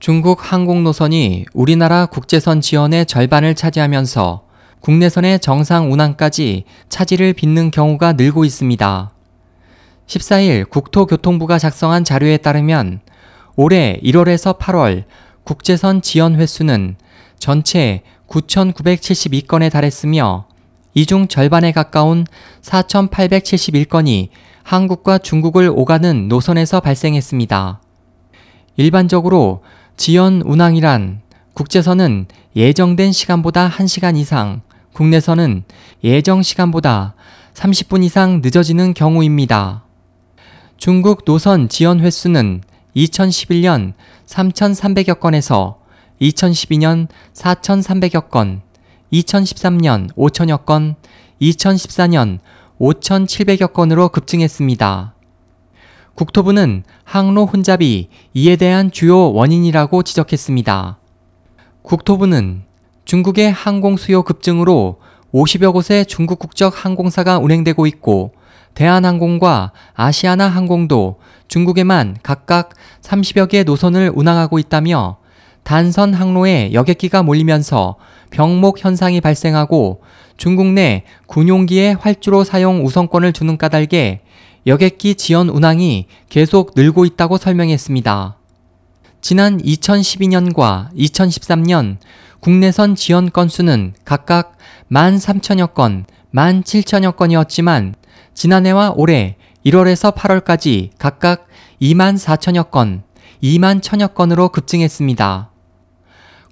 [0.00, 4.44] 중국 항공 노선이 우리나라 국제선 지원의 절반을 차지하면서
[4.80, 9.10] 국내선의 정상 운항까지 차질을 빚는 경우가 늘고 있습니다.
[10.06, 13.00] 14일 국토교통부가 작성한 자료에 따르면
[13.56, 15.04] 올해 1월에서 8월
[15.44, 16.96] 국제선 지연 횟수는
[17.38, 20.46] 전체 9,972건에 달했으며
[20.94, 22.24] 이 중 절반에 가까운
[22.62, 24.30] 4,871건이
[24.62, 27.82] 한국과 중국을 오가는 노선에서 발생했습니다.
[28.76, 29.62] 일반적으로
[30.00, 31.20] 지연 운항이란
[31.52, 32.24] 국제선은
[32.56, 34.62] 예정된 시간보다 1시간 이상,
[34.94, 35.64] 국내선은
[36.02, 37.14] 예정 시간보다
[37.52, 39.84] 30분 이상 늦어지는 경우입니다.
[40.78, 42.62] 중국 노선 지연 횟수는
[42.96, 43.92] 2011년
[44.24, 45.80] 3,300여 건에서
[46.22, 48.62] 2012년 4,300여 건,
[49.12, 50.94] 2013년 5천여 건,
[51.42, 52.38] 2014년
[52.80, 55.12] 5,700여 건으로 급증했습니다.
[56.14, 60.98] 국토부는 항로 혼잡이 이에 대한 주요 원인이라고 지적했습니다.
[61.82, 62.62] 국토부는
[63.04, 65.00] 중국의 항공 수요 급증으로
[65.32, 68.32] 50여 곳의 중국 국적 항공사가 운행되고 있고
[68.74, 72.70] 대한항공과 아시아나 항공도 중국에만 각각
[73.02, 75.18] 30여 개 노선을 운항하고 있다며
[75.62, 77.96] 단선 항로에 여객기가 몰리면서
[78.30, 80.02] 병목 현상이 발생하고
[80.36, 84.20] 중국 내 군용기의 활주로 사용 우선권을 주는 까닭에
[84.66, 88.36] 여객기 지연 운항이 계속 늘고 있다고 설명했습니다.
[89.20, 91.96] 지난 2012년과 2013년
[92.40, 94.56] 국내선 지연 건수는 각각
[94.90, 97.94] 13,000여 건, 17,000여 건이었지만
[98.34, 99.36] 지난해와 올해
[99.66, 101.48] 1월에서 8월까지 각각
[101.82, 103.02] 24,000여 건,
[103.42, 105.50] 2만 1,000여 건으로 급증했습니다.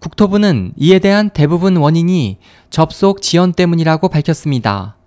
[0.00, 2.38] 국토부는 이에 대한 대부분 원인이
[2.70, 4.97] 접속 지연 때문이라고 밝혔습니다.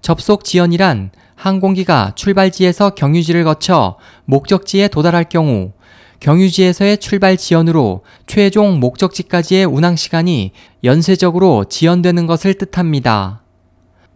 [0.00, 5.72] 접속 지연이란 항공기가 출발지에서 경유지를 거쳐 목적지에 도달할 경우
[6.20, 13.42] 경유지에서의 출발 지연으로 최종 목적지까지의 운항 시간이 연쇄적으로 지연되는 것을 뜻합니다.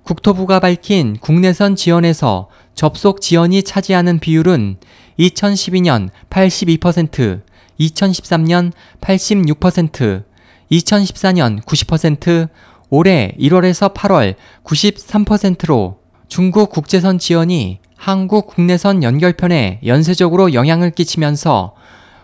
[0.03, 4.79] 국토부가 밝힌 국내선 지연에서 접속 지연이 차지하는 비율은
[5.19, 7.43] 2012년 82%,
[7.79, 10.25] 2013년 86%,
[10.73, 12.49] 2014년 90%,
[12.95, 21.75] 올해 1월에서 8월 93%로 중국 국제선 지연이 한국 국내선 연결편에 연쇄적으로 영향을 끼치면서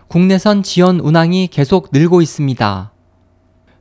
[0.09, 2.93] 국내선 지연 운항이 계속 늘고 있습니다.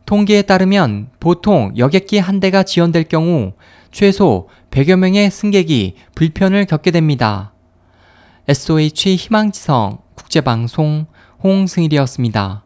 [0.07, 3.53] 통계에 따르면 보통 여객기 한 대가 지연될 경우
[3.93, 7.53] 최소 100여 명의 승객이 불편을 겪게 됩니다.
[8.49, 11.05] SOH 희망지성 국제방송
[11.45, 12.65] 홍승일이었습니다.